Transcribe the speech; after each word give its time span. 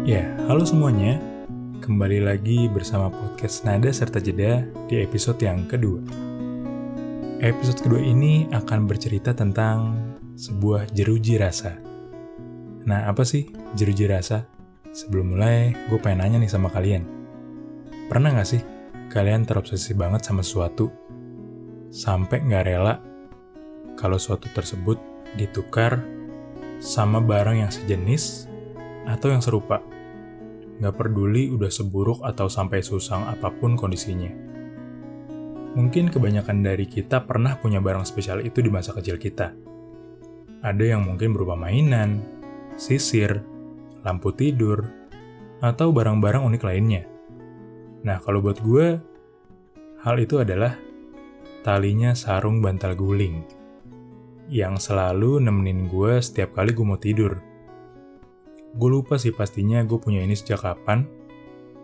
Ya, 0.00 0.24
halo 0.48 0.64
semuanya. 0.64 1.20
Kembali 1.84 2.24
lagi 2.24 2.72
bersama 2.72 3.12
podcast 3.12 3.68
Nada 3.68 3.92
serta 3.92 4.16
Jeda 4.16 4.64
di 4.88 4.96
episode 4.96 5.36
yang 5.44 5.68
kedua. 5.68 6.00
Episode 7.44 7.84
kedua 7.84 8.00
ini 8.00 8.48
akan 8.48 8.88
bercerita 8.88 9.36
tentang 9.36 10.00
sebuah 10.40 10.88
jeruji 10.96 11.36
rasa. 11.36 11.76
Nah, 12.88 13.12
apa 13.12 13.28
sih 13.28 13.52
jeruji 13.76 14.08
rasa? 14.08 14.48
Sebelum 14.88 15.36
mulai, 15.36 15.76
gue 15.92 16.00
pengen 16.00 16.24
nanya 16.24 16.48
nih 16.48 16.48
sama 16.48 16.72
kalian. 16.72 17.04
Pernah 18.08 18.40
gak 18.40 18.48
sih 18.56 18.64
kalian 19.12 19.44
terobsesi 19.44 19.92
banget 19.92 20.24
sama 20.24 20.40
sesuatu? 20.40 20.88
Sampai 21.92 22.40
gak 22.48 22.64
rela 22.64 23.04
kalau 24.00 24.16
suatu 24.16 24.48
tersebut 24.56 24.96
ditukar 25.36 26.00
sama 26.80 27.20
barang 27.20 27.68
yang 27.68 27.68
sejenis 27.68 28.49
atau 29.06 29.28
yang 29.32 29.40
serupa. 29.44 29.80
Gak 30.80 30.96
peduli 30.96 31.52
udah 31.52 31.68
seburuk 31.68 32.24
atau 32.24 32.48
sampai 32.48 32.80
susang 32.80 33.28
apa 33.28 33.52
pun 33.52 33.76
kondisinya. 33.76 34.32
Mungkin 35.76 36.10
kebanyakan 36.10 36.66
dari 36.66 36.88
kita 36.88 37.22
pernah 37.28 37.54
punya 37.60 37.78
barang 37.78 38.02
spesial 38.02 38.42
itu 38.42 38.58
di 38.58 38.72
masa 38.72 38.90
kecil 38.96 39.20
kita. 39.20 39.54
Ada 40.60 40.96
yang 40.96 41.06
mungkin 41.06 41.30
berupa 41.30 41.54
mainan, 41.54 42.24
sisir, 42.74 43.44
lampu 44.02 44.34
tidur, 44.34 44.88
atau 45.60 45.92
barang-barang 45.92 46.42
unik 46.42 46.62
lainnya. 46.64 47.04
Nah, 48.02 48.18
kalau 48.18 48.40
buat 48.40 48.58
gue, 48.64 48.96
hal 50.00 50.16
itu 50.16 50.40
adalah 50.40 50.74
talinya 51.60 52.16
sarung 52.16 52.64
bantal 52.64 52.96
guling 52.96 53.44
yang 54.50 54.80
selalu 54.80 55.38
nemenin 55.38 55.86
gue 55.86 56.18
setiap 56.18 56.58
kali 56.58 56.74
gue 56.74 56.82
mau 56.82 56.98
tidur. 56.98 57.49
Gue 58.70 58.90
lupa 58.90 59.18
sih 59.18 59.34
pastinya 59.34 59.82
gue 59.82 59.98
punya 59.98 60.22
ini 60.22 60.38
sejak 60.38 60.62
kapan, 60.62 61.06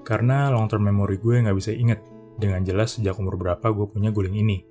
karena 0.06 0.54
long 0.54 0.70
term 0.70 0.86
memory 0.86 1.18
gue 1.18 1.42
nggak 1.42 1.56
bisa 1.58 1.74
inget 1.74 1.98
dengan 2.38 2.62
jelas 2.62 2.94
sejak 2.94 3.18
umur 3.18 3.34
berapa 3.34 3.66
gue 3.74 3.86
punya 3.90 4.14
guling 4.14 4.38
ini. 4.38 4.62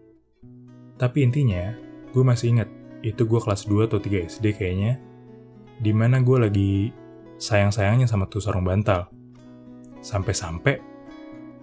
Tapi 0.95 1.27
intinya, 1.27 1.75
gue 2.15 2.23
masih 2.23 2.55
inget, 2.55 2.69
itu 3.03 3.27
gue 3.27 3.39
kelas 3.43 3.67
2 3.67 3.91
atau 3.91 3.99
3 3.99 4.31
SD 4.31 4.55
kayaknya, 4.55 4.95
di 5.83 5.91
mana 5.91 6.23
gue 6.23 6.37
lagi 6.39 6.71
sayang-sayangnya 7.35 8.07
sama 8.07 8.31
tuh 8.31 8.39
sarung 8.39 8.63
bantal. 8.63 9.11
Sampai-sampai, 9.99 10.79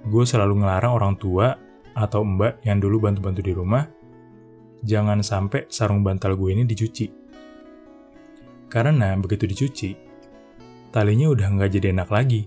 gue 0.04 0.24
selalu 0.28 0.60
ngelarang 0.60 0.92
orang 0.92 1.14
tua 1.16 1.56
atau 1.96 2.20
mbak 2.28 2.60
yang 2.68 2.76
dulu 2.76 3.08
bantu-bantu 3.08 3.40
di 3.40 3.56
rumah, 3.56 3.88
jangan 4.84 5.24
sampai 5.24 5.64
sarung 5.72 6.04
bantal 6.04 6.36
gue 6.36 6.52
ini 6.52 6.68
dicuci. 6.68 7.06
Karena 8.68 9.16
begitu 9.16 9.48
dicuci, 9.48 10.11
talinya 10.92 11.32
udah 11.32 11.48
nggak 11.58 11.70
jadi 11.72 11.96
enak 11.96 12.08
lagi. 12.12 12.46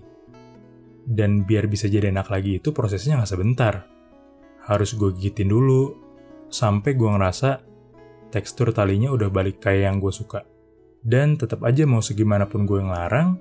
Dan 1.06 1.46
biar 1.46 1.66
bisa 1.70 1.90
jadi 1.90 2.10
enak 2.10 2.30
lagi 2.30 2.58
itu 2.62 2.70
prosesnya 2.70 3.18
nggak 3.18 3.30
sebentar. 3.30 3.74
Harus 4.66 4.94
gue 4.98 5.14
gigitin 5.14 5.50
dulu, 5.50 5.94
sampai 6.50 6.94
gue 6.94 7.06
ngerasa 7.06 7.62
tekstur 8.30 8.74
talinya 8.74 9.14
udah 9.14 9.30
balik 9.30 9.62
kayak 9.62 9.90
yang 9.90 9.98
gue 10.02 10.10
suka. 10.10 10.42
Dan 11.06 11.38
tetap 11.38 11.62
aja 11.62 11.86
mau 11.86 12.02
segimanapun 12.02 12.66
gue 12.66 12.82
ngelarang, 12.82 13.38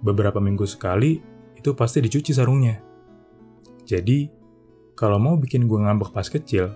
beberapa 0.00 0.40
minggu 0.40 0.64
sekali 0.64 1.20
itu 1.56 1.76
pasti 1.76 2.00
dicuci 2.00 2.32
sarungnya. 2.32 2.80
Jadi, 3.84 4.24
kalau 4.96 5.20
mau 5.20 5.36
bikin 5.36 5.68
gue 5.68 5.76
ngambek 5.76 6.16
pas 6.16 6.24
kecil, 6.24 6.72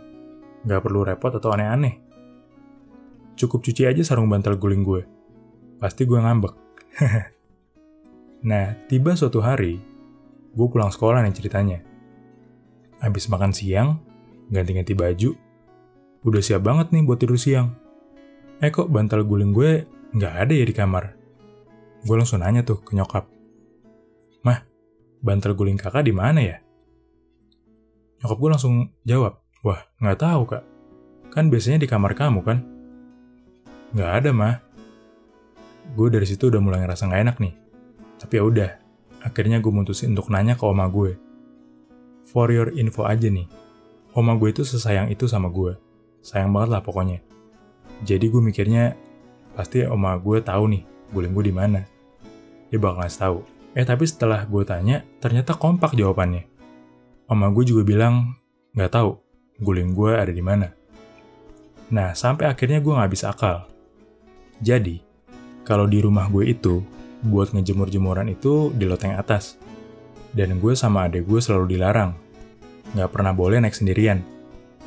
nggak 0.69 0.81
perlu 0.85 1.09
repot 1.09 1.33
atau 1.33 1.49
aneh-aneh. 1.57 2.05
Cukup 3.41 3.65
cuci 3.65 3.89
aja 3.89 4.05
sarung 4.05 4.29
bantal 4.29 4.61
guling 4.61 4.85
gue. 4.85 5.03
Pasti 5.81 6.05
gue 6.05 6.21
ngambek. 6.21 6.68
nah, 8.49 8.75
tiba 8.89 9.15
suatu 9.15 9.39
hari, 9.45 9.79
gue 10.55 10.67
pulang 10.71 10.91
sekolah 10.91 11.23
nih 11.23 11.35
ceritanya. 11.37 11.79
Habis 12.99 13.31
makan 13.31 13.55
siang, 13.55 14.03
ganti-ganti 14.51 14.97
baju, 14.97 15.31
udah 16.27 16.43
siap 16.43 16.67
banget 16.67 16.91
nih 16.91 17.03
buat 17.07 17.19
tidur 17.23 17.39
siang. 17.39 17.77
Eh 18.59 18.75
kok 18.75 18.91
bantal 18.91 19.23
guling 19.23 19.55
gue 19.55 19.87
nggak 20.19 20.35
ada 20.35 20.53
ya 20.53 20.65
di 20.67 20.75
kamar? 20.75 21.15
Gue 22.03 22.17
langsung 22.19 22.43
nanya 22.43 22.67
tuh 22.67 22.83
ke 22.83 22.99
nyokap. 22.99 23.31
Mah, 24.43 24.67
bantal 25.23 25.55
guling 25.55 25.79
kakak 25.79 26.03
di 26.03 26.15
mana 26.15 26.41
ya? 26.43 26.59
Nyokap 28.19 28.39
gue 28.39 28.51
langsung 28.51 28.75
jawab, 29.07 29.39
wah 29.63 29.79
nggak 30.03 30.19
tahu 30.19 30.43
kak. 30.51 30.65
Kan 31.31 31.55
biasanya 31.55 31.87
di 31.87 31.89
kamar 31.89 32.19
kamu 32.19 32.41
kan? 32.43 32.59
Nggak 33.95 34.11
ada 34.11 34.31
mah, 34.35 34.55
gue 35.95 36.09
dari 36.13 36.27
situ 36.29 36.53
udah 36.53 36.61
mulai 36.61 36.85
ngerasa 36.85 37.09
nggak 37.09 37.23
enak 37.25 37.37
nih. 37.41 37.55
Tapi 38.19 38.33
ya 38.35 38.43
udah, 38.45 38.71
akhirnya 39.23 39.63
gue 39.63 39.73
mutusin 39.73 40.13
untuk 40.13 40.29
nanya 40.29 40.59
ke 40.59 40.65
oma 40.67 40.91
gue. 40.91 41.15
For 42.29 42.53
your 42.53 42.75
info 42.77 43.09
aja 43.09 43.31
nih, 43.31 43.49
oma 44.13 44.37
gue 44.37 44.53
itu 44.53 44.67
sesayang 44.67 45.09
itu 45.09 45.25
sama 45.25 45.49
gue. 45.49 45.79
Sayang 46.21 46.53
banget 46.53 46.77
lah 46.77 46.83
pokoknya. 46.85 47.25
Jadi 48.05 48.29
gue 48.29 48.43
mikirnya, 48.43 48.99
pasti 49.57 49.87
oma 49.87 50.19
gue 50.19 50.43
tahu 50.45 50.65
nih, 50.71 50.83
guling 51.15 51.33
gue 51.33 51.45
di 51.49 51.55
mana. 51.55 51.81
Dia 52.69 52.79
bakal 52.79 53.07
ngasih 53.07 53.21
tahu. 53.23 53.39
Eh 53.73 53.87
tapi 53.87 54.05
setelah 54.05 54.45
gue 54.45 54.63
tanya, 54.67 55.07
ternyata 55.23 55.57
kompak 55.57 55.97
jawabannya. 55.97 56.45
Oma 57.31 57.49
gue 57.55 57.65
juga 57.65 57.83
bilang, 57.87 58.37
nggak 58.77 58.93
tahu, 58.93 59.17
guling 59.63 59.97
gue 59.97 60.13
ada 60.13 60.33
di 60.33 60.45
mana. 60.45 60.69
Nah, 61.89 62.13
sampai 62.13 62.45
akhirnya 62.45 62.85
gue 62.85 62.93
nggak 62.93 63.13
bisa 63.13 63.33
akal. 63.33 63.65
Jadi, 64.61 65.08
kalau 65.69 65.85
di 65.85 66.01
rumah 66.01 66.33
gue 66.33 66.49
itu, 66.49 66.81
buat 67.29 67.53
ngejemur-jemuran 67.53 68.33
itu 68.33 68.73
di 68.73 68.89
loteng 68.89 69.21
atas. 69.21 69.61
Dan 70.33 70.57
gue 70.65 70.73
sama 70.73 71.05
adek 71.05 71.29
gue 71.29 71.41
selalu 71.45 71.77
dilarang. 71.77 72.17
Nggak 72.97 73.11
pernah 73.13 73.37
boleh 73.37 73.61
naik 73.61 73.77
sendirian. 73.77 74.25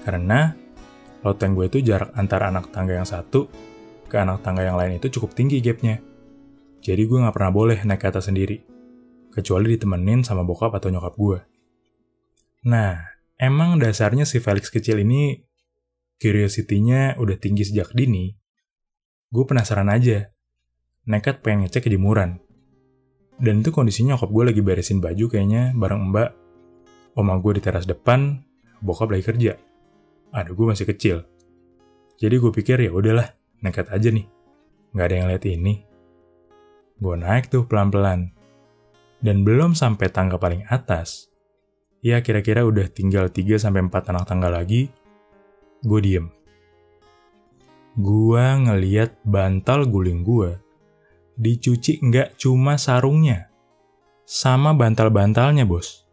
Karena 0.01 0.49
loteng 1.21 1.53
gue 1.53 1.69
itu 1.69 1.85
jarak 1.85 2.09
antara 2.17 2.49
anak 2.49 2.73
tangga 2.73 2.97
yang 2.97 3.05
satu 3.05 3.45
ke 4.09 4.17
anak 4.17 4.41
tangga 4.41 4.65
yang 4.65 4.73
lain 4.73 4.97
itu 4.97 5.13
cukup 5.13 5.37
tinggi 5.37 5.61
gapnya. 5.61 6.01
Jadi 6.81 7.05
gue 7.05 7.17
nggak 7.21 7.35
pernah 7.37 7.53
boleh 7.53 7.77
naik 7.85 8.01
ke 8.01 8.07
atas 8.09 8.25
sendiri. 8.33 8.65
Kecuali 9.29 9.77
ditemenin 9.77 10.25
sama 10.25 10.41
bokap 10.41 10.73
atau 10.81 10.89
nyokap 10.89 11.13
gue. 11.13 11.39
Nah, 12.65 12.97
emang 13.37 13.77
dasarnya 13.77 14.25
si 14.25 14.41
Felix 14.41 14.73
kecil 14.73 14.97
ini 15.05 15.45
curiosity-nya 16.17 17.21
udah 17.21 17.37
tinggi 17.37 17.69
sejak 17.69 17.93
dini. 17.93 18.33
Gue 19.29 19.45
penasaran 19.45 19.87
aja 19.87 20.30
nekat 21.05 21.41
pengen 21.41 21.65
ngecek 21.65 21.89
kejemuran. 21.89 22.37
Dan 23.41 23.65
itu 23.65 23.73
kondisinya 23.73 24.13
nyokap 24.13 24.29
gue 24.29 24.43
lagi 24.53 24.61
beresin 24.61 25.01
baju 25.01 25.25
kayaknya 25.25 25.73
bareng 25.73 26.13
mbak. 26.13 26.29
Oma 27.17 27.41
gue 27.41 27.57
di 27.57 27.61
teras 27.61 27.89
depan, 27.89 28.39
bokap 28.79 29.09
lagi 29.09 29.25
kerja. 29.25 29.57
Aduh 30.31 30.53
gue 30.53 30.67
masih 30.69 30.85
kecil. 30.85 31.25
Jadi 32.21 32.35
gue 32.37 32.51
pikir 32.53 32.77
ya 32.77 32.93
udahlah, 32.93 33.33
nekat 33.65 33.89
aja 33.89 34.13
nih. 34.13 34.29
Gak 34.93 35.05
ada 35.09 35.15
yang 35.17 35.27
lihat 35.33 35.43
ini. 35.49 35.73
Gue 37.01 37.15
naik 37.17 37.49
tuh 37.49 37.65
pelan-pelan. 37.65 38.29
Dan 39.21 39.41
belum 39.41 39.73
sampai 39.73 40.09
tangga 40.09 40.37
paling 40.41 40.65
atas, 40.69 41.29
ya 42.01 42.25
kira-kira 42.25 42.65
udah 42.65 42.89
tinggal 42.89 43.29
3-4 43.29 43.69
anak 44.09 44.25
tangga 44.25 44.49
lagi, 44.49 44.89
gue 45.85 45.99
diem. 46.01 46.25
Gue 47.97 48.41
ngeliat 48.41 49.21
bantal 49.21 49.85
guling 49.85 50.25
gue 50.25 50.57
dicuci 51.41 51.97
nggak 51.97 52.37
cuma 52.37 52.77
sarungnya, 52.77 53.49
sama 54.29 54.77
bantal-bantalnya, 54.77 55.65
bos. 55.65 56.05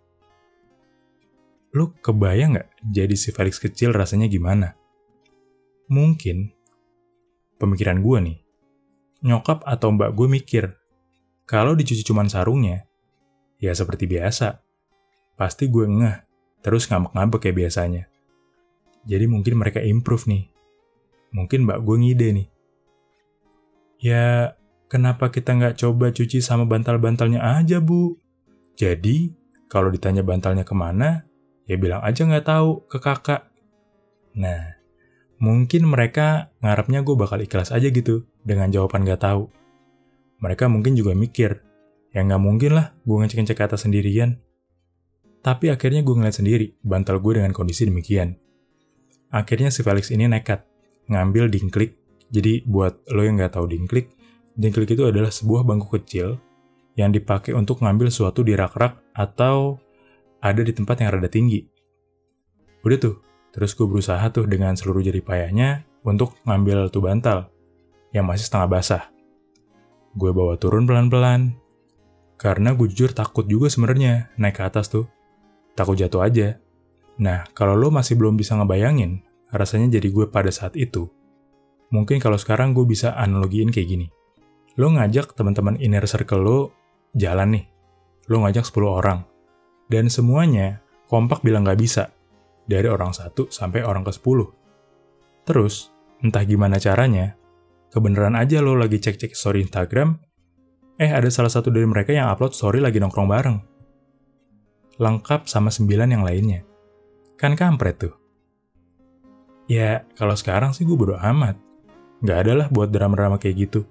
Lu 1.76 1.92
kebayang 2.00 2.56
nggak 2.56 2.68
jadi 2.80 3.12
si 3.12 3.28
Felix 3.36 3.60
kecil 3.60 3.92
rasanya 3.92 4.24
gimana? 4.24 4.72
Mungkin, 5.92 6.48
pemikiran 7.60 8.00
gue 8.00 8.18
nih, 8.24 8.38
nyokap 9.28 9.68
atau 9.68 9.92
mbak 9.92 10.16
gue 10.16 10.28
mikir, 10.32 10.64
kalau 11.44 11.76
dicuci 11.76 12.00
cuma 12.04 12.24
sarungnya, 12.24 12.88
ya 13.60 13.76
seperti 13.76 14.08
biasa. 14.08 14.64
Pasti 15.38 15.70
gue 15.70 15.86
ngeh, 15.86 16.16
terus 16.64 16.88
ngambek-ngambek 16.90 17.46
kayak 17.46 17.56
biasanya. 17.56 18.04
Jadi 19.06 19.24
mungkin 19.30 19.54
mereka 19.60 19.78
improve 19.78 20.26
nih. 20.26 20.44
Mungkin 21.30 21.68
mbak 21.68 21.78
gue 21.84 21.96
ngide 22.00 22.28
nih. 22.32 22.48
Ya, 24.02 24.57
Kenapa 24.88 25.28
kita 25.28 25.52
nggak 25.52 25.76
coba 25.84 26.08
cuci 26.16 26.40
sama 26.40 26.64
bantal-bantalnya 26.64 27.44
aja, 27.44 27.76
Bu? 27.76 28.16
Jadi, 28.72 29.28
kalau 29.68 29.92
ditanya 29.92 30.24
bantalnya 30.24 30.64
ke 30.64 30.72
mana, 30.72 31.28
ya 31.68 31.76
bilang 31.76 32.00
aja 32.00 32.24
nggak 32.24 32.48
tahu 32.48 32.88
ke 32.88 32.96
kakak. 32.96 33.52
Nah, 34.40 34.80
mungkin 35.36 35.84
mereka 35.84 36.48
ngarepnya 36.64 37.04
gue 37.04 37.14
bakal 37.20 37.38
ikhlas 37.44 37.68
aja 37.68 37.92
gitu 37.92 38.24
dengan 38.40 38.72
jawaban 38.72 39.04
nggak 39.04 39.20
tahu. 39.20 39.52
Mereka 40.40 40.72
mungkin 40.72 40.96
juga 40.96 41.12
mikir, 41.12 41.60
ya 42.16 42.24
nggak 42.24 42.40
mungkin 42.40 42.72
lah 42.72 42.96
gue 43.04 43.16
ngecek-ngecek 43.20 43.56
ke 43.60 43.64
atas 43.68 43.84
sendirian. 43.84 44.40
Tapi 45.44 45.68
akhirnya 45.68 46.00
gue 46.00 46.14
ngeliat 46.16 46.36
sendiri 46.40 46.80
bantal 46.80 47.20
gue 47.20 47.44
dengan 47.44 47.52
kondisi 47.52 47.84
demikian. 47.84 48.40
Akhirnya 49.28 49.68
si 49.68 49.84
Felix 49.84 50.08
ini 50.08 50.24
nekat, 50.24 50.64
ngambil 51.12 51.52
dingklik. 51.52 52.00
Jadi 52.32 52.64
buat 52.64 53.04
lo 53.12 53.24
yang 53.24 53.36
nggak 53.40 53.56
tahu 53.56 53.68
dingklik, 53.68 54.12
Jengklik 54.58 54.98
itu 54.98 55.06
adalah 55.06 55.30
sebuah 55.30 55.62
bangku 55.62 55.86
kecil 56.02 56.34
yang 56.98 57.14
dipakai 57.14 57.54
untuk 57.54 57.78
ngambil 57.78 58.10
sesuatu 58.10 58.42
di 58.42 58.58
rak-rak 58.58 58.98
atau 59.14 59.78
ada 60.42 60.66
di 60.66 60.74
tempat 60.74 60.98
yang 60.98 61.14
rada 61.14 61.30
tinggi. 61.30 61.62
Udah 62.82 62.98
tuh, 62.98 63.22
terus 63.54 63.78
gue 63.78 63.86
berusaha 63.86 64.22
tuh 64.34 64.50
dengan 64.50 64.74
seluruh 64.74 64.98
jari 64.98 65.22
payahnya 65.22 65.86
untuk 66.02 66.34
ngambil 66.42 66.90
tuh 66.90 67.02
bantal 67.06 67.38
yang 68.10 68.26
masih 68.26 68.50
setengah 68.50 68.66
basah. 68.66 69.04
Gue 70.18 70.34
bawa 70.34 70.58
turun 70.58 70.90
pelan-pelan, 70.90 71.54
karena 72.34 72.74
gue 72.74 72.90
jujur 72.90 73.14
takut 73.14 73.46
juga 73.46 73.70
sebenarnya 73.70 74.34
naik 74.34 74.58
ke 74.58 74.62
atas 74.66 74.90
tuh. 74.90 75.06
Takut 75.78 75.94
jatuh 75.94 76.26
aja. 76.26 76.58
Nah, 77.22 77.46
kalau 77.54 77.78
lo 77.78 77.94
masih 77.94 78.18
belum 78.18 78.34
bisa 78.34 78.58
ngebayangin, 78.58 79.22
rasanya 79.54 80.02
jadi 80.02 80.10
gue 80.10 80.26
pada 80.26 80.50
saat 80.50 80.74
itu, 80.74 81.06
mungkin 81.94 82.18
kalau 82.18 82.34
sekarang 82.34 82.74
gue 82.74 82.82
bisa 82.86 83.14
analogiin 83.14 83.70
kayak 83.70 83.86
gini. 83.86 84.06
Lo 84.78 84.94
ngajak 84.94 85.34
teman-teman 85.34 85.74
inner 85.82 86.06
circle 86.06 86.38
lo 86.38 86.58
jalan 87.18 87.58
nih. 87.58 87.64
Lo 88.30 88.46
ngajak 88.46 88.62
10 88.62 88.86
orang. 88.86 89.26
Dan 89.90 90.06
semuanya 90.06 90.78
kompak 91.10 91.42
bilang 91.42 91.66
gak 91.66 91.82
bisa. 91.82 92.14
Dari 92.68 92.86
orang 92.86 93.10
satu 93.10 93.50
sampai 93.50 93.82
orang 93.82 94.06
ke 94.06 94.14
10. 94.14 94.54
Terus, 95.48 95.90
entah 96.22 96.44
gimana 96.44 96.78
caranya, 96.78 97.34
kebenaran 97.90 98.36
aja 98.36 98.60
lo 98.60 98.76
lagi 98.76 99.00
cek-cek 99.00 99.32
story 99.32 99.64
Instagram, 99.64 100.20
eh 101.00 101.10
ada 101.10 101.26
salah 101.32 101.48
satu 101.48 101.72
dari 101.72 101.88
mereka 101.88 102.12
yang 102.12 102.28
upload 102.28 102.52
story 102.52 102.78
lagi 102.78 103.00
nongkrong 103.00 103.26
bareng. 103.26 103.58
Lengkap 105.00 105.48
sama 105.48 105.72
sembilan 105.72 106.08
yang 106.12 106.22
lainnya. 106.22 106.60
Kan 107.40 107.56
kampret 107.56 107.96
tuh. 107.98 108.14
Ya, 109.66 110.04
kalau 110.14 110.36
sekarang 110.36 110.76
sih 110.76 110.84
gue 110.84 110.94
bodo 110.94 111.16
amat. 111.16 111.56
Gak 112.20 112.38
ada 112.46 112.52
lah 112.52 112.66
buat 112.68 112.92
drama-drama 112.92 113.40
kayak 113.40 113.56
gitu. 113.68 113.88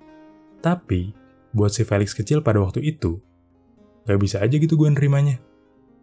Tapi, 0.60 1.14
buat 1.54 1.72
si 1.74 1.86
Felix 1.86 2.14
kecil 2.14 2.42
pada 2.42 2.62
waktu 2.62 2.84
itu, 2.84 3.22
gak 4.06 4.20
bisa 4.20 4.42
aja 4.42 4.56
gitu 4.58 4.78
gue 4.78 4.90
nerimanya. 4.90 5.38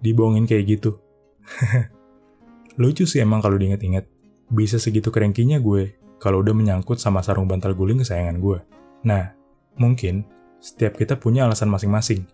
Dibohongin 0.00 0.44
kayak 0.44 0.78
gitu. 0.78 1.00
Lucu 2.80 3.06
sih 3.06 3.22
emang 3.22 3.40
kalau 3.40 3.54
diinget-inget. 3.56 4.10
Bisa 4.50 4.76
segitu 4.82 5.14
kerengkinya 5.14 5.62
gue 5.62 5.94
kalau 6.18 6.42
udah 6.42 6.56
menyangkut 6.56 6.98
sama 6.98 7.22
sarung 7.22 7.46
bantal 7.46 7.72
guling 7.76 8.02
kesayangan 8.02 8.38
gue. 8.38 8.58
Nah, 9.06 9.32
mungkin 9.78 10.24
setiap 10.58 10.96
kita 10.96 11.20
punya 11.20 11.44
alasan 11.44 11.68
masing-masing. 11.68 12.24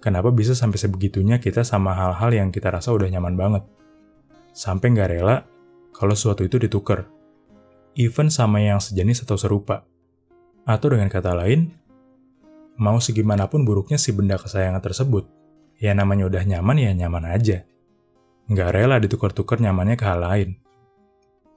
Kenapa 0.00 0.32
bisa 0.32 0.56
sampai 0.56 0.80
sebegitunya 0.80 1.36
kita 1.38 1.60
sama 1.60 1.92
hal-hal 1.92 2.32
yang 2.32 2.48
kita 2.48 2.72
rasa 2.72 2.90
udah 2.90 3.06
nyaman 3.06 3.36
banget. 3.36 3.64
Sampai 4.50 4.90
nggak 4.96 5.10
rela 5.12 5.44
kalau 5.92 6.16
sesuatu 6.16 6.42
itu 6.42 6.56
ditukar. 6.56 7.06
Even 7.94 8.32
sama 8.32 8.64
yang 8.64 8.80
sejenis 8.80 9.28
atau 9.28 9.36
serupa. 9.36 9.84
Atau 10.68 10.92
dengan 10.92 11.08
kata 11.08 11.32
lain, 11.36 11.72
mau 12.80 12.96
segimanapun 12.96 13.64
buruknya 13.68 14.00
si 14.00 14.12
benda 14.16 14.40
kesayangan 14.40 14.80
tersebut, 14.80 15.28
ya 15.76 15.92
namanya 15.92 16.28
udah 16.28 16.42
nyaman 16.44 16.76
ya 16.80 16.90
nyaman 16.96 17.24
aja. 17.28 17.64
Nggak 18.50 18.70
rela 18.74 18.96
ditukar-tukar 18.98 19.60
nyamannya 19.60 19.96
ke 19.96 20.04
hal 20.04 20.20
lain. 20.20 20.50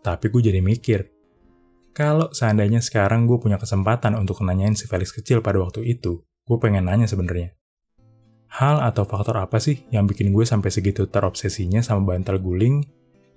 Tapi 0.04 0.26
gue 0.28 0.52
jadi 0.52 0.60
mikir, 0.60 1.14
kalau 1.94 2.34
seandainya 2.34 2.82
sekarang 2.82 3.30
gue 3.30 3.38
punya 3.38 3.62
kesempatan 3.62 4.18
untuk 4.18 4.42
nanyain 4.42 4.74
si 4.74 4.90
Felix 4.90 5.14
kecil 5.14 5.46
pada 5.46 5.62
waktu 5.62 5.86
itu, 5.86 6.26
gue 6.26 6.58
pengen 6.60 6.90
nanya 6.90 7.06
sebenarnya. 7.06 7.56
Hal 8.54 8.82
atau 8.82 9.06
faktor 9.06 9.38
apa 9.38 9.58
sih 9.58 9.86
yang 9.90 10.06
bikin 10.06 10.30
gue 10.30 10.46
sampai 10.46 10.70
segitu 10.70 11.10
terobsesinya 11.10 11.82
sama 11.82 12.14
bantal 12.14 12.38
guling 12.38 12.86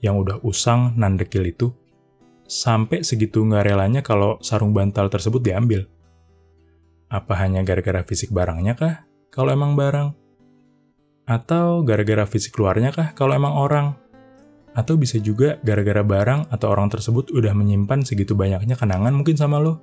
yang 0.05 0.17
udah 0.21 0.41
usang 0.45 0.97
nandekil 0.97 1.45
itu? 1.45 1.73
Sampai 2.47 3.03
segitu 3.03 3.43
nggak 3.43 3.67
relanya 3.67 4.01
kalau 4.07 4.39
sarung 4.39 4.71
bantal 4.71 5.11
tersebut 5.11 5.43
diambil. 5.43 5.91
Apa 7.11 7.35
hanya 7.43 7.67
gara-gara 7.67 8.07
fisik 8.07 8.31
barangnya 8.31 8.79
kah? 8.79 8.95
Kalau 9.35 9.51
emang 9.51 9.75
barang? 9.75 10.15
Atau 11.27 11.83
gara-gara 11.83 12.23
fisik 12.23 12.55
luarnya 12.55 12.95
kah? 12.95 13.11
Kalau 13.19 13.35
emang 13.35 13.59
orang? 13.59 13.99
Atau 14.79 14.95
bisa 14.95 15.19
juga 15.19 15.59
gara-gara 15.67 16.07
barang 16.07 16.55
atau 16.55 16.71
orang 16.71 16.87
tersebut 16.87 17.35
udah 17.35 17.51
menyimpan 17.51 18.07
segitu 18.07 18.39
banyaknya 18.39 18.79
kenangan 18.79 19.11
mungkin 19.11 19.35
sama 19.35 19.59
lo? 19.59 19.83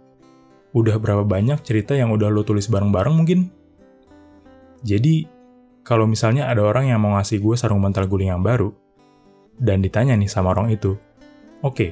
Udah 0.72 0.96
berapa 0.98 1.28
banyak 1.28 1.60
cerita 1.68 2.00
yang 2.00 2.16
udah 2.16 2.32
lo 2.32 2.48
tulis 2.48 2.72
bareng-bareng 2.72 3.12
mungkin? 3.12 3.52
Jadi, 4.84 5.28
kalau 5.84 6.08
misalnya 6.08 6.48
ada 6.48 6.64
orang 6.64 6.92
yang 6.92 7.00
mau 7.04 7.20
ngasih 7.20 7.44
gue 7.44 7.56
sarung 7.60 7.84
bantal 7.84 8.08
guling 8.08 8.32
yang 8.32 8.44
baru, 8.44 8.72
dan 9.60 9.84
ditanya 9.84 10.16
nih 10.16 10.28
sama 10.32 10.52
orang 10.56 10.72
itu, 10.72 10.96
oke, 11.62 11.76
okay, 11.76 11.90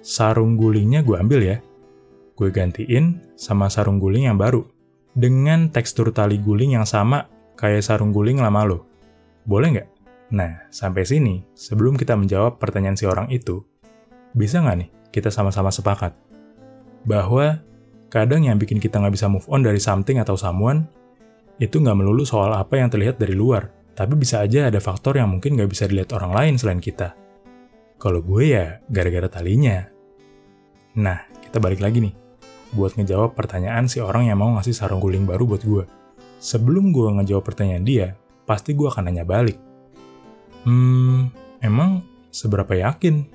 sarung 0.00 0.56
gulingnya 0.56 1.04
gue 1.04 1.16
ambil 1.16 1.40
ya, 1.40 1.56
gue 2.40 2.48
gantiin 2.48 3.20
sama 3.36 3.68
sarung 3.68 4.00
guling 4.00 4.24
yang 4.32 4.40
baru 4.40 4.64
dengan 5.12 5.68
tekstur 5.68 6.08
tali 6.08 6.40
guling 6.40 6.72
yang 6.72 6.88
sama 6.88 7.28
kayak 7.60 7.84
sarung 7.84 8.16
guling 8.16 8.40
lama 8.40 8.64
lo. 8.64 8.78
Boleh 9.44 9.68
nggak? 9.76 9.88
Nah, 10.32 10.64
sampai 10.72 11.04
sini, 11.04 11.44
sebelum 11.52 12.00
kita 12.00 12.16
menjawab 12.16 12.56
pertanyaan 12.56 12.96
si 12.96 13.04
orang 13.04 13.28
itu, 13.28 13.60
bisa 14.32 14.62
nggak 14.64 14.76
nih 14.78 14.90
kita 15.10 15.28
sama-sama 15.28 15.74
sepakat 15.74 16.14
bahwa 17.02 17.60
kadang 18.08 18.46
yang 18.46 18.56
bikin 18.56 18.78
kita 18.78 19.02
nggak 19.02 19.20
bisa 19.20 19.26
move 19.26 19.44
on 19.50 19.60
dari 19.60 19.82
something 19.82 20.22
atau 20.22 20.38
someone 20.38 20.86
itu 21.60 21.76
nggak 21.76 21.98
melulu 21.98 22.24
soal 22.24 22.56
apa 22.56 22.80
yang 22.80 22.88
terlihat 22.88 23.20
dari 23.20 23.36
luar, 23.36 23.68
tapi 23.92 24.16
bisa 24.16 24.40
aja 24.40 24.72
ada 24.72 24.80
faktor 24.80 25.20
yang 25.20 25.28
mungkin 25.28 25.60
nggak 25.60 25.68
bisa 25.68 25.84
dilihat 25.84 26.16
orang 26.16 26.32
lain 26.32 26.54
selain 26.56 26.80
kita. 26.80 27.19
Kalau 28.00 28.24
gue 28.24 28.56
ya 28.56 28.80
gara-gara 28.88 29.28
talinya. 29.28 29.84
Nah, 30.96 31.20
kita 31.44 31.60
balik 31.60 31.84
lagi 31.84 32.00
nih 32.00 32.16
buat 32.72 32.96
ngejawab 32.96 33.36
pertanyaan 33.36 33.90
si 33.92 34.00
orang 34.00 34.30
yang 34.30 34.40
mau 34.40 34.56
ngasih 34.56 34.72
sarung 34.72 35.04
guling 35.04 35.28
baru 35.28 35.44
buat 35.44 35.60
gue. 35.60 35.84
Sebelum 36.40 36.96
gue 36.96 37.12
ngejawab 37.20 37.44
pertanyaan 37.44 37.84
dia, 37.84 38.06
pasti 38.48 38.72
gue 38.72 38.88
akan 38.88 39.12
nanya 39.12 39.28
balik. 39.28 39.60
Hmm, 40.64 41.28
emang 41.60 42.00
seberapa 42.32 42.72
yakin 42.72 43.28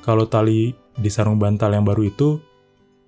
kalau 0.00 0.24
tali 0.24 0.72
di 0.96 1.10
sarung 1.12 1.36
bantal 1.36 1.76
yang 1.76 1.84
baru 1.84 2.08
itu 2.08 2.40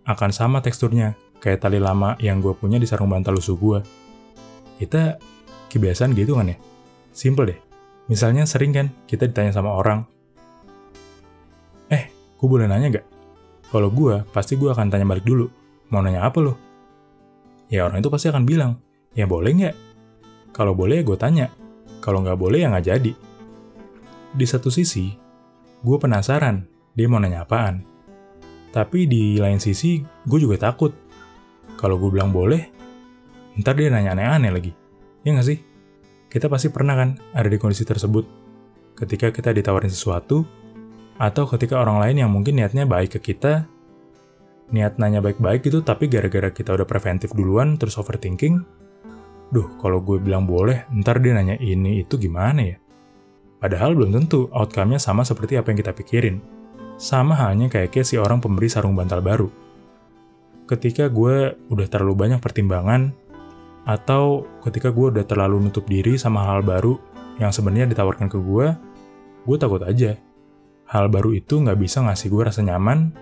akan 0.04 0.28
sama 0.28 0.60
teksturnya 0.60 1.16
kayak 1.40 1.64
tali 1.64 1.80
lama 1.80 2.20
yang 2.20 2.44
gue 2.44 2.52
punya 2.52 2.76
di 2.76 2.84
sarung 2.84 3.08
bantal 3.08 3.40
lusuh 3.40 3.56
gue? 3.56 3.78
Kita 4.76 5.16
kebiasaan 5.72 6.12
gitu 6.12 6.36
kan 6.36 6.52
ya? 6.52 6.60
Simple 7.16 7.48
deh. 7.48 7.58
Misalnya 8.12 8.44
sering 8.44 8.76
kan 8.76 8.92
kita 9.08 9.24
ditanya 9.30 9.56
sama 9.56 9.72
orang, 9.72 10.04
gue 12.42 12.48
boleh 12.50 12.66
nanya 12.66 12.98
gak? 12.98 13.06
Kalau 13.70 13.88
gue, 13.94 14.26
pasti 14.34 14.58
gue 14.58 14.66
akan 14.66 14.90
tanya 14.90 15.06
balik 15.06 15.22
dulu. 15.22 15.46
Mau 15.94 16.02
nanya 16.02 16.26
apa 16.26 16.42
lo? 16.42 16.58
Ya 17.70 17.86
orang 17.86 18.02
itu 18.02 18.10
pasti 18.10 18.28
akan 18.28 18.42
bilang, 18.42 18.82
ya 19.14 19.30
boleh 19.30 19.54
nggak? 19.54 19.76
Kalau 20.50 20.74
boleh 20.74 21.00
ya 21.00 21.04
gue 21.06 21.16
tanya. 21.16 21.46
Kalau 22.02 22.20
nggak 22.20 22.36
boleh 22.36 22.66
ya 22.66 22.68
nggak 22.68 22.84
jadi. 22.84 23.12
Di 24.34 24.44
satu 24.44 24.68
sisi, 24.68 25.14
gue 25.80 25.96
penasaran 26.02 26.66
dia 26.92 27.06
mau 27.08 27.22
nanya 27.22 27.46
apaan. 27.46 27.86
Tapi 28.74 29.06
di 29.06 29.38
lain 29.38 29.62
sisi, 29.62 30.02
gue 30.02 30.38
juga 30.42 30.58
takut. 30.68 30.92
Kalau 31.78 31.96
gue 31.96 32.10
bilang 32.12 32.34
boleh, 32.34 32.68
ntar 33.62 33.78
dia 33.78 33.88
nanya 33.88 34.18
aneh-aneh 34.18 34.50
lagi. 34.52 34.72
Ya 35.24 35.32
nggak 35.32 35.46
sih? 35.46 35.58
Kita 36.28 36.50
pasti 36.50 36.68
pernah 36.68 36.98
kan 36.98 37.16
ada 37.32 37.48
di 37.48 37.56
kondisi 37.56 37.86
tersebut. 37.86 38.24
Ketika 38.98 39.32
kita 39.32 39.54
ditawarin 39.54 39.88
sesuatu, 39.92 40.44
atau 41.20 41.44
ketika 41.48 41.80
orang 41.80 42.00
lain 42.00 42.16
yang 42.24 42.30
mungkin 42.32 42.56
niatnya 42.56 42.88
baik 42.88 43.18
ke 43.18 43.32
kita, 43.32 43.68
niat 44.72 44.96
nanya 44.96 45.20
baik-baik 45.20 45.64
gitu, 45.68 45.84
tapi 45.84 46.08
gara-gara 46.08 46.48
kita 46.48 46.72
udah 46.72 46.88
preventif 46.88 47.36
duluan, 47.36 47.76
terus 47.76 48.00
overthinking, 48.00 48.64
duh 49.52 49.68
kalau 49.78 50.00
gue 50.00 50.16
bilang 50.16 50.48
boleh, 50.48 50.88
ntar 50.96 51.20
dia 51.20 51.36
nanya 51.36 51.60
ini 51.60 52.00
itu 52.00 52.16
gimana 52.16 52.60
ya? 52.64 52.76
Padahal 53.60 53.94
belum 53.94 54.10
tentu 54.16 54.50
outcome-nya 54.50 54.98
sama 54.98 55.22
seperti 55.22 55.54
apa 55.54 55.70
yang 55.70 55.78
kita 55.78 55.94
pikirin. 55.94 56.42
Sama 56.98 57.38
halnya 57.38 57.70
kayak 57.70 57.94
si 58.02 58.18
orang 58.18 58.42
pemberi 58.42 58.66
sarung 58.66 58.98
bantal 58.98 59.22
baru. 59.22 59.48
Ketika 60.66 61.06
gue 61.06 61.54
udah 61.70 61.86
terlalu 61.86 62.14
banyak 62.16 62.40
pertimbangan, 62.42 63.14
atau 63.82 64.46
ketika 64.62 64.94
gue 64.94 65.10
udah 65.14 65.26
terlalu 65.26 65.68
nutup 65.68 65.86
diri 65.86 66.14
sama 66.14 66.46
hal 66.46 66.62
baru 66.62 66.98
yang 67.38 67.50
sebenarnya 67.50 67.90
ditawarkan 67.90 68.30
ke 68.30 68.38
gue, 68.38 68.66
gue 69.42 69.56
takut 69.58 69.82
aja 69.82 70.14
hal 70.92 71.08
baru 71.08 71.32
itu 71.32 71.64
nggak 71.64 71.80
bisa 71.80 72.04
ngasih 72.04 72.28
gue 72.28 72.42
rasa 72.44 72.60
nyaman 72.60 73.16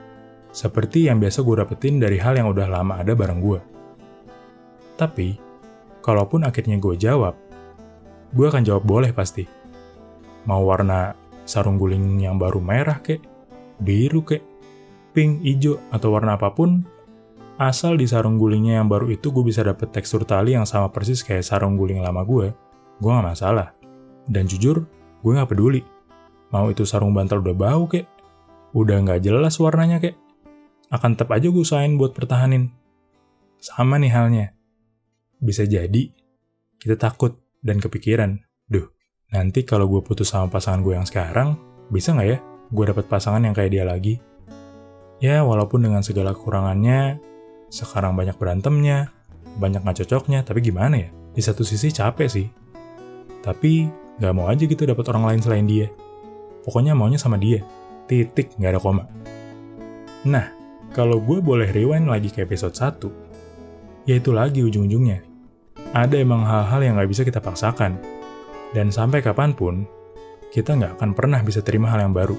seperti 0.50 1.06
yang 1.06 1.22
biasa 1.22 1.46
gue 1.46 1.54
dapetin 1.62 2.02
dari 2.02 2.18
hal 2.18 2.34
yang 2.34 2.50
udah 2.50 2.66
lama 2.66 2.98
ada 2.98 3.14
bareng 3.14 3.38
gue. 3.38 3.60
Tapi, 4.98 5.38
kalaupun 6.02 6.42
akhirnya 6.42 6.82
gue 6.82 6.98
jawab, 6.98 7.38
gue 8.34 8.46
akan 8.50 8.66
jawab 8.66 8.82
boleh 8.82 9.14
pasti. 9.14 9.46
Mau 10.50 10.66
warna 10.66 11.14
sarung 11.46 11.78
guling 11.78 12.18
yang 12.18 12.42
baru 12.42 12.58
merah 12.58 12.98
kek, 12.98 13.22
biru 13.78 14.26
kek, 14.26 14.42
pink, 15.14 15.38
hijau, 15.46 15.78
atau 15.94 16.10
warna 16.10 16.34
apa 16.34 16.50
pun, 16.50 16.82
asal 17.62 17.94
di 17.94 18.10
sarung 18.10 18.34
gulingnya 18.34 18.82
yang 18.82 18.90
baru 18.90 19.14
itu 19.14 19.30
gue 19.30 19.46
bisa 19.46 19.62
dapet 19.62 19.94
tekstur 19.94 20.26
tali 20.26 20.58
yang 20.58 20.66
sama 20.66 20.90
persis 20.90 21.22
kayak 21.22 21.46
sarung 21.46 21.78
guling 21.78 22.02
lama 22.02 22.26
gue, 22.26 22.50
gue 22.98 23.10
gak 23.14 23.26
masalah. 23.38 23.70
Dan 24.26 24.50
jujur, 24.50 24.82
gue 25.22 25.32
gak 25.38 25.54
peduli 25.54 25.99
Mau 26.50 26.70
itu 26.70 26.82
sarung 26.82 27.14
bantal 27.14 27.42
udah 27.42 27.56
bau 27.56 27.86
kek, 27.86 28.06
udah 28.74 29.02
nggak 29.06 29.22
jelas 29.22 29.58
warnanya 29.62 30.02
kek, 30.02 30.18
akan 30.90 31.14
tetap 31.14 31.30
aja 31.30 31.46
gue 31.46 31.62
usahain 31.62 31.94
buat 31.94 32.14
pertahanin. 32.14 32.74
Sama 33.62 33.98
nih 34.02 34.10
halnya. 34.10 34.46
Bisa 35.38 35.62
jadi, 35.64 36.10
kita 36.82 36.98
takut 36.98 37.38
dan 37.62 37.78
kepikiran, 37.78 38.42
duh, 38.66 38.90
nanti 39.30 39.62
kalau 39.62 39.86
gue 39.86 40.02
putus 40.02 40.34
sama 40.34 40.50
pasangan 40.50 40.82
gue 40.82 40.98
yang 40.98 41.06
sekarang, 41.06 41.54
bisa 41.88 42.12
nggak 42.12 42.28
ya 42.28 42.38
gue 42.70 42.84
dapet 42.86 43.06
pasangan 43.10 43.42
yang 43.42 43.54
kayak 43.54 43.70
dia 43.74 43.84
lagi? 43.84 44.22
Ya, 45.20 45.44
walaupun 45.44 45.84
dengan 45.84 46.00
segala 46.00 46.32
kekurangannya, 46.32 47.20
sekarang 47.68 48.16
banyak 48.16 48.38
berantemnya, 48.40 49.12
banyak 49.58 49.84
nggak 49.84 50.06
cocoknya, 50.06 50.46
tapi 50.46 50.64
gimana 50.64 50.96
ya? 50.96 51.10
Di 51.34 51.42
satu 51.44 51.66
sisi 51.66 51.92
capek 51.92 52.28
sih. 52.30 52.46
Tapi 53.44 53.90
nggak 54.16 54.34
mau 54.34 54.48
aja 54.48 54.64
gitu 54.64 54.86
dapet 54.86 55.04
orang 55.12 55.34
lain 55.34 55.40
selain 55.42 55.66
dia. 55.68 55.90
Pokoknya 56.66 56.92
maunya 56.92 57.16
sama 57.16 57.40
dia. 57.40 57.64
Titik, 58.10 58.58
nggak 58.58 58.76
ada 58.76 58.80
koma. 58.82 59.04
Nah, 60.26 60.52
kalau 60.90 61.22
gue 61.22 61.38
boleh 61.38 61.70
rewind 61.70 62.10
lagi 62.10 62.28
ke 62.28 62.42
episode 62.42 62.74
1, 62.74 64.08
ya 64.10 64.18
itu 64.18 64.34
lagi 64.34 64.60
ujung-ujungnya. 64.66 65.22
Ada 65.94 66.20
emang 66.20 66.44
hal-hal 66.44 66.80
yang 66.82 66.94
nggak 66.98 67.10
bisa 67.10 67.22
kita 67.22 67.38
paksakan. 67.38 67.96
Dan 68.70 68.90
sampai 68.94 69.22
kapan 69.22 69.54
pun, 69.54 69.86
kita 70.50 70.74
nggak 70.74 70.98
akan 70.98 71.10
pernah 71.14 71.40
bisa 71.46 71.62
terima 71.62 71.90
hal 71.94 72.10
yang 72.10 72.14
baru 72.14 72.34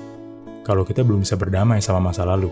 kalau 0.62 0.86
kita 0.86 1.02
belum 1.02 1.26
bisa 1.26 1.36
berdamai 1.40 1.82
sama 1.82 2.12
masa 2.12 2.28
lalu. 2.28 2.52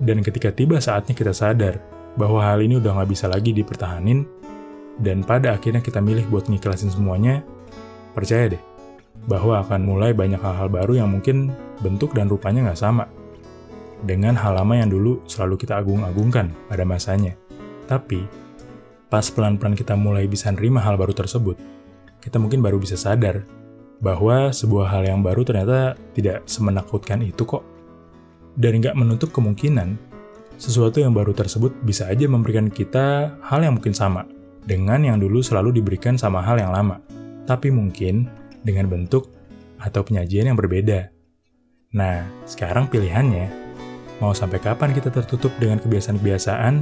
Dan 0.00 0.24
ketika 0.24 0.50
tiba 0.50 0.80
saatnya 0.80 1.12
kita 1.12 1.30
sadar 1.36 1.78
bahwa 2.16 2.42
hal 2.42 2.64
ini 2.64 2.80
udah 2.80 2.96
nggak 3.00 3.10
bisa 3.10 3.28
lagi 3.30 3.52
dipertahanin, 3.52 4.26
dan 4.98 5.22
pada 5.24 5.54
akhirnya 5.56 5.84
kita 5.84 6.02
milih 6.02 6.26
buat 6.28 6.48
ngiklasin 6.48 6.90
semuanya, 6.92 7.44
percaya 8.12 8.52
deh, 8.56 8.62
bahwa 9.28 9.60
akan 9.60 9.84
mulai 9.84 10.16
banyak 10.16 10.40
hal-hal 10.40 10.68
baru 10.72 11.04
yang 11.04 11.12
mungkin 11.12 11.52
bentuk 11.84 12.16
dan 12.16 12.28
rupanya 12.28 12.70
nggak 12.70 12.80
sama. 12.80 13.04
Dengan 14.00 14.32
hal 14.38 14.56
lama 14.56 14.80
yang 14.80 14.88
dulu 14.88 15.20
selalu 15.28 15.60
kita 15.60 15.76
agung-agungkan 15.76 16.56
pada 16.72 16.84
masanya. 16.88 17.36
Tapi, 17.84 18.24
pas 19.12 19.28
pelan-pelan 19.28 19.76
kita 19.76 19.92
mulai 19.92 20.24
bisa 20.24 20.48
nerima 20.48 20.80
hal 20.80 20.96
baru 20.96 21.12
tersebut, 21.12 21.60
kita 22.24 22.40
mungkin 22.40 22.64
baru 22.64 22.80
bisa 22.80 22.96
sadar 22.96 23.44
bahwa 24.00 24.48
sebuah 24.48 24.88
hal 24.88 25.02
yang 25.04 25.20
baru 25.20 25.44
ternyata 25.44 25.92
tidak 26.16 26.48
semenakutkan 26.48 27.20
itu 27.20 27.44
kok 27.44 27.60
dan 28.56 28.80
nggak 28.80 28.96
menutup 28.96 29.28
kemungkinan 29.28 30.00
sesuatu 30.56 31.00
yang 31.00 31.12
baru 31.12 31.36
tersebut 31.36 31.72
bisa 31.84 32.08
aja 32.08 32.24
memberikan 32.28 32.68
kita 32.68 33.36
hal 33.44 33.60
yang 33.60 33.76
mungkin 33.76 33.92
sama 33.92 34.24
dengan 34.64 35.00
yang 35.00 35.16
dulu 35.16 35.40
selalu 35.40 35.80
diberikan 35.80 36.20
sama 36.20 36.44
hal 36.44 36.60
yang 36.60 36.72
lama, 36.72 37.00
tapi 37.48 37.72
mungkin 37.72 38.28
dengan 38.64 38.88
bentuk 38.88 39.32
atau 39.80 40.04
penyajian 40.04 40.52
yang 40.52 40.58
berbeda. 40.58 41.08
Nah, 41.96 42.22
sekarang 42.46 42.86
pilihannya, 42.86 43.50
mau 44.22 44.30
sampai 44.30 44.62
kapan 44.62 44.94
kita 44.94 45.10
tertutup 45.10 45.50
dengan 45.58 45.82
kebiasaan-kebiasaan 45.82 46.74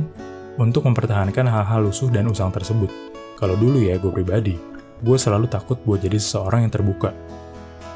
untuk 0.59 0.85
mempertahankan 0.85 1.47
hal-hal 1.49 1.87
lusuh 1.87 2.11
dan 2.13 2.29
usang 2.29 2.53
tersebut? 2.53 2.91
Kalau 3.39 3.55
dulu 3.55 3.81
ya, 3.81 3.97
gue 3.97 4.11
pribadi, 4.11 4.59
gue 5.01 5.17
selalu 5.17 5.47
takut 5.47 5.79
buat 5.87 6.03
jadi 6.03 6.19
seseorang 6.19 6.67
yang 6.67 6.73
terbuka. 6.75 7.15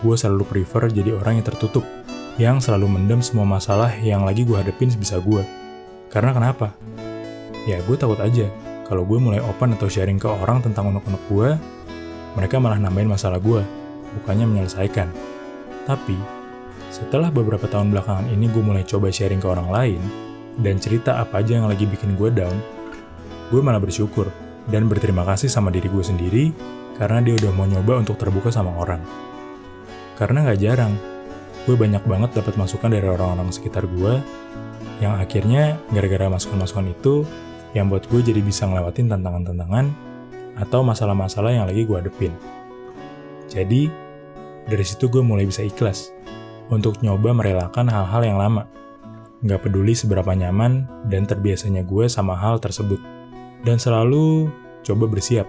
Gue 0.01 0.15
selalu 0.15 0.47
prefer 0.47 0.89
jadi 0.89 1.19
orang 1.19 1.43
yang 1.43 1.47
tertutup, 1.47 1.83
yang 2.41 2.63
selalu 2.63 2.89
mendem 2.97 3.21
semua 3.21 3.45
masalah 3.45 3.93
yang 4.01 4.23
lagi 4.25 4.47
gue 4.47 4.55
hadepin 4.55 4.89
sebisa 4.89 5.19
gue. 5.21 5.43
Karena 6.09 6.33
kenapa? 6.33 6.73
Ya 7.69 7.83
gue 7.85 7.97
takut 7.99 8.19
aja, 8.23 8.49
kalau 8.89 9.07
gue 9.07 9.19
mulai 9.19 9.43
open 9.43 9.75
atau 9.77 9.87
sharing 9.87 10.19
ke 10.19 10.27
orang 10.27 10.63
tentang 10.65 10.91
unek-unek 10.91 11.23
gue, 11.29 11.49
mereka 12.35 12.57
malah 12.57 12.81
nambahin 12.81 13.13
masalah 13.13 13.39
gue, 13.39 13.61
bukannya 14.21 14.49
menyelesaikan. 14.49 15.09
Tapi, 15.85 16.17
setelah 16.93 17.33
beberapa 17.33 17.65
tahun 17.69 17.93
belakangan 17.93 18.29
ini 18.33 18.49
gue 18.53 18.63
mulai 18.63 18.85
coba 18.85 19.13
sharing 19.13 19.41
ke 19.41 19.49
orang 19.49 19.69
lain, 19.69 20.01
dan 20.61 20.77
cerita 20.77 21.21
apa 21.21 21.41
aja 21.41 21.57
yang 21.57 21.69
lagi 21.69 21.89
bikin 21.89 22.17
gue 22.17 22.29
down, 22.29 22.57
gue 23.49 23.61
malah 23.61 23.81
bersyukur 23.81 24.29
dan 24.69 24.87
berterima 24.87 25.25
kasih 25.25 25.49
sama 25.49 25.73
diri 25.73 25.89
gue 25.89 26.05
sendiri 26.05 26.45
karena 27.01 27.25
dia 27.25 27.35
udah 27.41 27.53
mau 27.57 27.65
nyoba 27.65 28.05
untuk 28.05 28.21
terbuka 28.21 28.53
sama 28.53 28.73
orang. 28.77 29.01
Karena 30.21 30.45
gak 30.45 30.61
jarang, 30.61 30.93
gue 31.65 31.75
banyak 31.75 32.05
banget 32.05 32.31
dapat 32.37 32.55
masukan 32.61 32.93
dari 32.93 33.09
orang-orang 33.09 33.49
sekitar 33.49 33.89
gue 33.89 34.21
yang 35.01 35.19
akhirnya 35.19 35.81
gara-gara 35.91 36.31
masukan-masukan 36.31 36.95
itu 36.95 37.27
yang 37.73 37.89
buat 37.89 38.07
gue 38.07 38.21
jadi 38.21 38.39
bisa 38.45 38.69
ngelewatin 38.69 39.09
tantangan-tantangan 39.11 40.12
atau 40.57 40.85
masalah-masalah 40.85 41.53
yang 41.55 41.65
lagi 41.69 41.89
gue 41.89 41.97
hadepin. 41.97 42.33
Jadi, 43.49 43.89
dari 44.69 44.85
situ 44.87 45.09
gue 45.09 45.21
mulai 45.25 45.45
bisa 45.49 45.65
ikhlas 45.65 46.13
untuk 46.73 47.01
nyoba 47.05 47.37
merelakan 47.37 47.89
hal-hal 47.89 48.23
yang 48.25 48.39
lama. 48.41 48.65
Gak 49.43 49.67
peduli 49.67 49.93
seberapa 49.93 50.31
nyaman 50.33 50.87
dan 51.11 51.27
terbiasanya 51.27 51.83
gue 51.83 52.07
sama 52.07 52.39
hal 52.39 52.63
tersebut. 52.63 53.01
Dan 53.67 53.77
selalu 53.77 54.51
coba 54.87 55.05
bersiap 55.11 55.47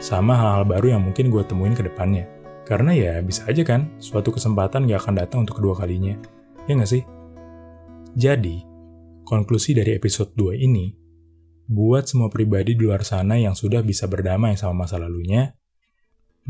sama 0.00 0.36
hal-hal 0.36 0.64
baru 0.64 0.96
yang 0.96 1.02
mungkin 1.04 1.32
gue 1.32 1.42
temuin 1.44 1.72
ke 1.72 1.84
depannya. 1.84 2.28
Karena 2.68 2.94
ya 2.94 3.12
bisa 3.24 3.48
aja 3.48 3.64
kan, 3.64 3.90
suatu 3.98 4.30
kesempatan 4.30 4.86
gak 4.86 5.02
akan 5.02 5.14
datang 5.18 5.38
untuk 5.42 5.58
kedua 5.58 5.74
kalinya. 5.74 6.14
Ya 6.68 6.76
nggak 6.76 6.90
sih? 6.90 7.02
Jadi, 8.14 8.62
konklusi 9.26 9.74
dari 9.74 9.96
episode 9.96 10.36
2 10.36 10.54
ini, 10.54 10.99
buat 11.70 12.10
semua 12.10 12.26
pribadi 12.26 12.74
di 12.74 12.82
luar 12.82 13.06
sana 13.06 13.38
yang 13.38 13.54
sudah 13.54 13.86
bisa 13.86 14.10
berdamai 14.10 14.58
sama 14.58 14.84
masa 14.84 14.98
lalunya, 14.98 15.54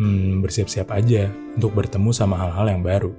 hmm, 0.00 0.40
bersiap-siap 0.40 0.88
aja 0.96 1.28
untuk 1.60 1.76
bertemu 1.76 2.08
sama 2.16 2.40
hal-hal 2.40 2.72
yang 2.72 2.80
baru. 2.80 3.12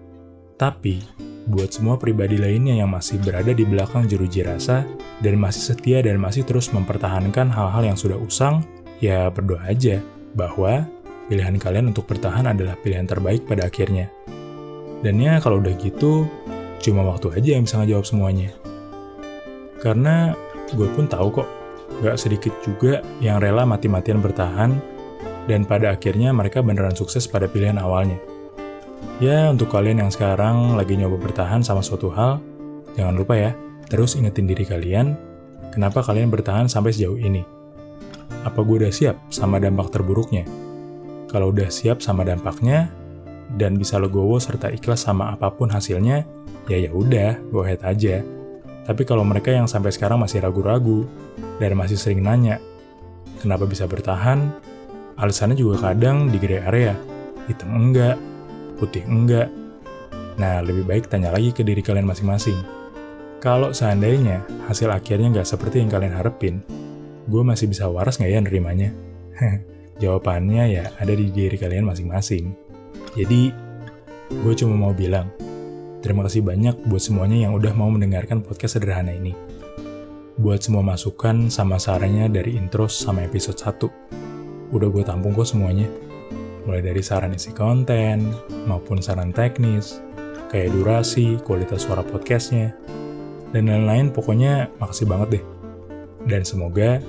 Tapi, 0.57 0.97
buat 1.45 1.69
semua 1.69 2.01
pribadi 2.01 2.41
lainnya 2.41 2.81
yang 2.81 2.89
masih 2.89 3.21
berada 3.21 3.53
di 3.53 3.61
belakang 3.61 4.09
jeruji 4.09 4.41
rasa 4.41 4.81
dan 5.21 5.37
masih 5.37 5.61
setia 5.61 6.01
dan 6.01 6.17
masih 6.17 6.41
terus 6.41 6.73
mempertahankan 6.73 7.53
hal-hal 7.53 7.85
yang 7.85 7.97
sudah 7.97 8.17
usang, 8.17 8.65
ya 8.97 9.29
berdoa 9.29 9.61
aja 9.69 10.01
bahwa 10.33 10.89
pilihan 11.29 11.61
kalian 11.61 11.93
untuk 11.93 12.09
bertahan 12.09 12.49
adalah 12.49 12.73
pilihan 12.81 13.05
terbaik 13.05 13.45
pada 13.45 13.69
akhirnya. 13.69 14.09
Dan 15.05 15.21
ya 15.21 15.37
kalau 15.37 15.61
udah 15.61 15.77
gitu, 15.77 16.25
cuma 16.81 17.05
waktu 17.05 17.29
aja 17.29 17.61
yang 17.61 17.69
bisa 17.69 17.77
ngejawab 17.77 18.05
semuanya. 18.09 18.49
Karena 19.81 20.33
gue 20.73 20.89
pun 20.93 21.09
tahu 21.09 21.41
kok, 21.41 21.60
gak 22.01 22.17
sedikit 22.17 22.51
juga 22.65 23.05
yang 23.21 23.37
rela 23.37 23.63
mati-matian 23.63 24.19
bertahan, 24.19 24.81
dan 25.45 25.65
pada 25.65 25.93
akhirnya 25.93 26.33
mereka 26.33 26.61
beneran 26.65 26.97
sukses 26.97 27.29
pada 27.29 27.45
pilihan 27.45 27.77
awalnya. 27.77 28.17
Ya, 29.21 29.49
untuk 29.49 29.69
kalian 29.69 30.01
yang 30.01 30.11
sekarang 30.13 30.73
lagi 30.73 30.97
nyoba 30.97 31.17
bertahan 31.21 31.61
sama 31.61 31.85
suatu 31.85 32.09
hal, 32.09 32.41
jangan 32.97 33.13
lupa 33.13 33.37
ya, 33.37 33.51
terus 33.85 34.17
ingetin 34.17 34.49
diri 34.49 34.65
kalian, 34.65 35.13
kenapa 35.69 36.01
kalian 36.01 36.33
bertahan 36.33 36.65
sampai 36.65 36.93
sejauh 36.93 37.21
ini. 37.21 37.45
Apa 38.41 38.65
gue 38.65 38.85
udah 38.85 38.93
siap 38.93 39.21
sama 39.29 39.61
dampak 39.61 39.93
terburuknya? 39.93 40.45
Kalau 41.29 41.53
udah 41.53 41.69
siap 41.69 42.01
sama 42.01 42.25
dampaknya 42.25 42.89
dan 43.61 43.77
bisa 43.77 44.01
legowo 44.01 44.41
serta 44.41 44.73
ikhlas 44.73 45.05
sama 45.05 45.37
apa 45.37 45.53
pun 45.53 45.69
hasilnya, 45.69 46.25
ya 46.65 46.77
ya 46.81 46.89
udah, 46.89 47.37
go 47.53 47.61
ahead 47.61 47.81
aja. 47.85 48.25
Tapi 48.81 49.05
kalau 49.05 49.21
mereka 49.21 49.53
yang 49.53 49.69
sampai 49.69 49.93
sekarang 49.93 50.21
masih 50.21 50.41
ragu-ragu 50.41 51.05
dan 51.61 51.77
masih 51.77 51.97
sering 51.97 52.25
nanya, 52.25 52.57
kenapa 53.37 53.69
bisa 53.69 53.85
bertahan? 53.85 54.49
Alasannya 55.21 55.53
juga 55.53 55.91
kadang 55.91 56.33
di 56.33 56.41
gray 56.41 56.65
area, 56.65 56.97
hitam 57.45 57.77
enggak, 57.77 58.17
putih 58.81 59.05
enggak. 59.05 59.53
Nah, 60.41 60.65
lebih 60.65 60.89
baik 60.89 61.05
tanya 61.13 61.29
lagi 61.29 61.53
ke 61.53 61.61
diri 61.61 61.85
kalian 61.85 62.09
masing-masing. 62.09 62.57
Kalau 63.37 63.73
seandainya 63.73 64.45
hasil 64.65 64.89
akhirnya 64.89 65.29
nggak 65.29 65.49
seperti 65.49 65.81
yang 65.81 65.89
kalian 65.89 66.13
harapin, 66.17 66.65
gue 67.29 67.41
masih 67.45 67.69
bisa 67.69 67.85
waras 67.85 68.17
nggak 68.17 68.31
ya 68.33 68.39
nerimanya? 68.41 68.89
Jawabannya 70.01 70.63
ya 70.73 70.85
ada 70.97 71.13
di 71.13 71.29
diri 71.29 71.57
kalian 71.57 71.85
masing-masing. 71.85 72.53
Jadi, 73.13 73.53
gue 74.33 74.53
cuma 74.57 74.73
mau 74.73 74.93
bilang, 74.93 75.29
terima 76.01 76.25
kasih 76.25 76.41
banyak 76.41 76.75
buat 76.89 77.01
semuanya 77.01 77.47
yang 77.47 77.53
udah 77.53 77.71
mau 77.77 77.87
mendengarkan 77.93 78.41
podcast 78.41 78.81
sederhana 78.81 79.13
ini. 79.13 79.37
Buat 80.41 80.65
semua 80.65 80.81
masukan 80.81 81.53
sama 81.53 81.77
sarannya 81.77 82.25
dari 82.25 82.57
intro 82.57 82.89
sama 82.89 83.21
episode 83.21 83.61
1. 83.61 84.73
Udah 84.73 84.89
gue 84.89 85.03
tampung 85.05 85.37
kok 85.37 85.45
semuanya. 85.45 85.85
Mulai 86.65 86.81
dari 86.81 87.01
saran 87.05 87.37
isi 87.37 87.53
konten, 87.53 88.33
maupun 88.65 89.01
saran 89.01 89.29
teknis, 89.29 90.01
kayak 90.49 90.73
durasi, 90.73 91.37
kualitas 91.45 91.85
suara 91.85 92.01
podcastnya, 92.01 92.73
dan 93.53 93.69
lain-lain 93.69 94.09
pokoknya 94.09 94.73
makasih 94.81 95.05
banget 95.05 95.39
deh. 95.39 95.45
Dan 96.25 96.41
semoga 96.41 97.01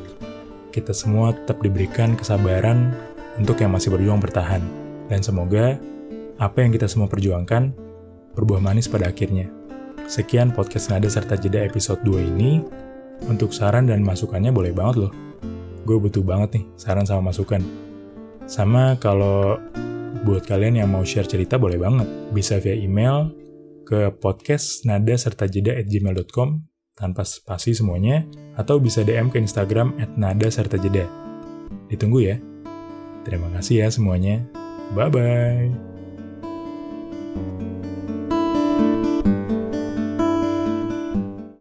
kita 0.72 0.92
semua 0.96 1.36
tetap 1.36 1.60
diberikan 1.60 2.16
kesabaran 2.16 2.92
untuk 3.36 3.60
yang 3.60 3.72
masih 3.72 3.92
berjuang 3.92 4.20
bertahan. 4.20 4.60
Dan 5.08 5.20
semoga 5.20 5.76
apa 6.40 6.58
yang 6.64 6.72
kita 6.72 6.88
semua 6.88 7.06
perjuangkan 7.08 7.81
berbuah 8.34 8.60
manis 8.60 8.88
pada 8.88 9.08
akhirnya. 9.08 9.48
Sekian 10.08 10.50
podcast 10.52 10.90
Nada 10.90 11.08
serta 11.08 11.38
Jeda 11.38 11.62
episode 11.62 12.02
2 12.04 12.32
ini. 12.36 12.60
Untuk 13.22 13.54
saran 13.54 13.86
dan 13.86 14.02
masukannya 14.02 14.50
boleh 14.50 14.74
banget 14.74 15.06
loh. 15.06 15.12
Gue 15.86 16.02
butuh 16.02 16.26
banget 16.26 16.58
nih 16.58 16.64
saran 16.74 17.06
sama 17.06 17.30
masukan. 17.30 17.62
Sama 18.50 18.98
kalau 18.98 19.62
buat 20.26 20.42
kalian 20.42 20.82
yang 20.82 20.90
mau 20.90 21.06
share 21.06 21.30
cerita 21.30 21.54
boleh 21.54 21.78
banget. 21.78 22.10
Bisa 22.34 22.58
via 22.58 22.74
email 22.74 23.30
ke 23.86 24.10
podcast 24.18 24.82
nada 24.86 25.14
serta 25.14 25.46
jeda 25.46 25.78
at 25.78 25.86
gmail.com 25.86 26.72
tanpa 26.92 27.24
spasi 27.26 27.72
semuanya, 27.74 28.22
atau 28.54 28.76
bisa 28.78 29.02
DM 29.02 29.32
ke 29.32 29.40
Instagram 29.40 29.96
at 29.98 30.12
nada. 30.14 30.48
Ditunggu 31.88 32.20
ya. 32.20 32.36
Terima 33.24 33.48
kasih 33.54 33.86
ya 33.86 33.88
semuanya. 33.90 34.44
Bye-bye. 34.92 35.92